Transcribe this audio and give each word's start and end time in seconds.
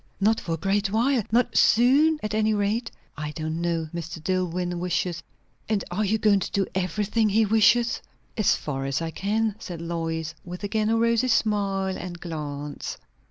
"Not 0.19 0.39
for 0.39 0.53
a 0.53 0.57
great 0.57 0.89
while? 0.91 1.21
Not 1.31 1.55
soon, 1.55 2.17
at 2.23 2.33
any 2.33 2.55
rate?" 2.55 2.89
"I 3.15 3.29
don't 3.33 3.61
know. 3.61 3.87
Mr. 3.93 4.19
Dillwyn 4.23 4.79
wishes" 4.79 5.21
"And 5.69 5.83
are 5.91 6.03
you 6.03 6.17
going 6.17 6.39
to 6.39 6.49
do 6.51 6.65
everything 6.73 7.29
he 7.29 7.45
wishes?" 7.45 8.01
"As 8.35 8.55
far 8.55 8.85
as 8.85 8.99
I 8.99 9.11
can," 9.11 9.53
said 9.59 9.79
Lois, 9.79 10.33
with 10.43 10.63
again 10.63 10.89
a 10.89 10.97
rosy 10.97 11.27
smile 11.27 11.95
and 11.97 12.19
glance. 12.19 12.97